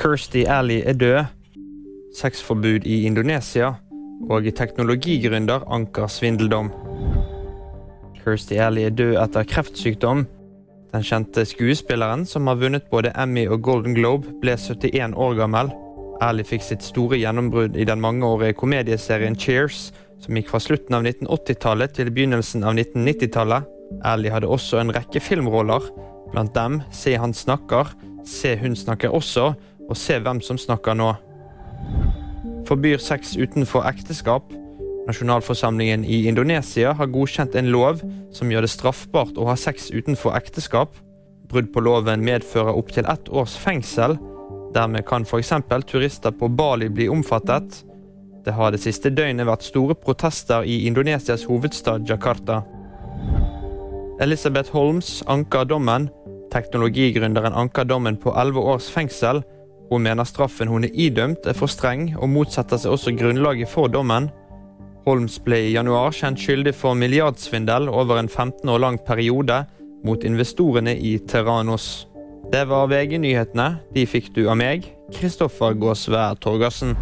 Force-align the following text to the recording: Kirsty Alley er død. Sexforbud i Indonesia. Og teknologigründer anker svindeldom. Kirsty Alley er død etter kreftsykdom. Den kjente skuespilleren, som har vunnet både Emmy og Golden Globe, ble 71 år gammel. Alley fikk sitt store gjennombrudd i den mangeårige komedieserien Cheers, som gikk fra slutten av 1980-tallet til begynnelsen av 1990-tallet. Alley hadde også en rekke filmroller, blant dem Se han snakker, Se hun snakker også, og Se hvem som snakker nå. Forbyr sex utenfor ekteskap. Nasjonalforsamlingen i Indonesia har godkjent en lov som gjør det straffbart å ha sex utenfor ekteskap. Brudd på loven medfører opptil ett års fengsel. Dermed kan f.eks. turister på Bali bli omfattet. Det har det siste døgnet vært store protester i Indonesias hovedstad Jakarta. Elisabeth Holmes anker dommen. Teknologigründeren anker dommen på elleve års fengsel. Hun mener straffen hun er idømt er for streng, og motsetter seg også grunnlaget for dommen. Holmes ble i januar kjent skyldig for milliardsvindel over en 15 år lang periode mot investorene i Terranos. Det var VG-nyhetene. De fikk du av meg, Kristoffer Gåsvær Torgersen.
Kirsty 0.00 0.44
Alley 0.48 0.80
er 0.86 0.92
død. 0.92 1.24
Sexforbud 2.16 2.86
i 2.86 3.02
Indonesia. 3.04 3.74
Og 4.30 4.46
teknologigründer 4.56 5.66
anker 5.68 6.06
svindeldom. 6.06 6.70
Kirsty 8.22 8.54
Alley 8.54 8.86
er 8.88 8.96
død 8.96 9.18
etter 9.20 9.44
kreftsykdom. 9.44 10.24
Den 10.94 11.04
kjente 11.04 11.44
skuespilleren, 11.44 12.24
som 12.26 12.46
har 12.46 12.56
vunnet 12.56 12.88
både 12.90 13.12
Emmy 13.12 13.44
og 13.48 13.62
Golden 13.62 13.94
Globe, 13.94 14.32
ble 14.40 14.56
71 14.56 15.14
år 15.16 15.36
gammel. 15.36 15.70
Alley 16.20 16.48
fikk 16.48 16.64
sitt 16.64 16.82
store 16.82 17.20
gjennombrudd 17.20 17.76
i 17.76 17.84
den 17.84 18.00
mangeårige 18.00 18.56
komedieserien 18.56 19.36
Cheers, 19.36 19.90
som 20.20 20.36
gikk 20.36 20.48
fra 20.48 20.64
slutten 20.64 20.96
av 20.96 21.04
1980-tallet 21.04 21.92
til 22.00 22.08
begynnelsen 22.08 22.64
av 22.64 22.72
1990-tallet. 22.72 23.68
Alley 24.08 24.32
hadde 24.32 24.48
også 24.48 24.80
en 24.80 24.96
rekke 24.96 25.20
filmroller, 25.20 25.92
blant 26.32 26.56
dem 26.56 26.80
Se 26.90 27.18
han 27.20 27.36
snakker, 27.36 27.92
Se 28.24 28.56
hun 28.56 28.76
snakker 28.76 29.14
også, 29.16 29.54
og 29.90 29.98
Se 29.98 30.20
hvem 30.22 30.40
som 30.44 30.58
snakker 30.58 30.96
nå. 30.96 31.10
Forbyr 32.68 33.02
sex 33.02 33.34
utenfor 33.36 33.84
ekteskap. 33.90 34.52
Nasjonalforsamlingen 35.08 36.04
i 36.04 36.22
Indonesia 36.30 36.92
har 36.94 37.10
godkjent 37.10 37.56
en 37.58 37.70
lov 37.74 38.02
som 38.36 38.50
gjør 38.52 38.66
det 38.66 38.70
straffbart 38.70 39.38
å 39.40 39.48
ha 39.48 39.56
sex 39.58 39.90
utenfor 39.90 40.36
ekteskap. 40.38 40.94
Brudd 41.50 41.72
på 41.74 41.82
loven 41.82 42.22
medfører 42.22 42.76
opptil 42.78 43.08
ett 43.10 43.30
års 43.34 43.56
fengsel. 43.58 44.14
Dermed 44.74 45.02
kan 45.08 45.26
f.eks. 45.26 45.50
turister 45.90 46.30
på 46.30 46.48
Bali 46.48 46.88
bli 46.88 47.08
omfattet. 47.10 47.82
Det 48.44 48.54
har 48.54 48.70
det 48.70 48.80
siste 48.84 49.10
døgnet 49.10 49.48
vært 49.48 49.66
store 49.66 49.96
protester 49.98 50.62
i 50.62 50.84
Indonesias 50.86 51.44
hovedstad 51.50 52.06
Jakarta. 52.08 52.62
Elisabeth 54.22 54.70
Holmes 54.72 55.24
anker 55.26 55.64
dommen. 55.64 56.06
Teknologigründeren 56.52 57.56
anker 57.56 57.84
dommen 57.84 58.16
på 58.20 58.32
elleve 58.38 58.62
års 58.76 58.86
fengsel. 58.92 59.42
Hun 59.90 60.02
mener 60.06 60.24
straffen 60.24 60.70
hun 60.70 60.86
er 60.86 60.94
idømt 60.94 61.46
er 61.50 61.56
for 61.58 61.70
streng, 61.70 62.12
og 62.18 62.30
motsetter 62.30 62.78
seg 62.78 62.94
også 62.94 63.14
grunnlaget 63.18 63.68
for 63.68 63.90
dommen. 63.90 64.30
Holmes 65.06 65.38
ble 65.42 65.58
i 65.66 65.72
januar 65.74 66.14
kjent 66.14 66.38
skyldig 66.38 66.74
for 66.76 66.94
milliardsvindel 66.94 67.88
over 67.90 68.20
en 68.20 68.28
15 68.28 68.68
år 68.70 68.84
lang 68.84 69.00
periode 69.06 69.64
mot 70.06 70.24
investorene 70.24 70.94
i 70.94 71.16
Terranos. 71.28 72.06
Det 72.52 72.64
var 72.70 72.90
VG-nyhetene. 72.90 73.70
De 73.94 74.06
fikk 74.06 74.30
du 74.36 74.44
av 74.48 74.58
meg, 74.60 74.86
Kristoffer 75.14 75.74
Gåsvær 75.78 76.38
Torgersen. 76.42 76.96